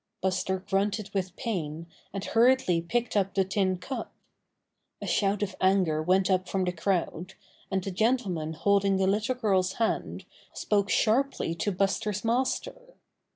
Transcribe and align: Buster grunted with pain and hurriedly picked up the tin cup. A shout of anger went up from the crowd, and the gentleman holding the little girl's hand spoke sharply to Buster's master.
Buster 0.19 0.57
grunted 0.67 1.11
with 1.13 1.35
pain 1.35 1.85
and 2.11 2.25
hurriedly 2.25 2.81
picked 2.81 3.15
up 3.15 3.35
the 3.35 3.45
tin 3.45 3.77
cup. 3.77 4.11
A 4.99 5.05
shout 5.05 5.43
of 5.43 5.55
anger 5.61 6.01
went 6.01 6.27
up 6.27 6.49
from 6.49 6.65
the 6.65 6.71
crowd, 6.71 7.35
and 7.69 7.83
the 7.83 7.91
gentleman 7.91 8.53
holding 8.53 8.97
the 8.97 9.05
little 9.05 9.35
girl's 9.35 9.73
hand 9.73 10.25
spoke 10.55 10.89
sharply 10.89 11.53
to 11.53 11.71
Buster's 11.71 12.25
master. 12.25 12.95